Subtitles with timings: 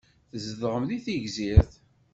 [0.33, 1.71] Tzedɣem deg Tegzirt?